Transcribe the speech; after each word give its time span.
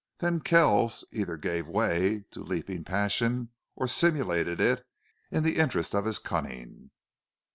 Then 0.17 0.39
Kells 0.39 1.05
either 1.11 1.37
gave 1.37 1.67
way 1.67 2.25
to 2.31 2.41
leaping 2.41 2.83
passion 2.83 3.49
or 3.75 3.85
simulated 3.87 4.59
it 4.59 4.83
in 5.29 5.43
the 5.43 5.57
interest 5.57 5.93
of 5.93 6.05
his 6.05 6.17
cunning. 6.17 6.89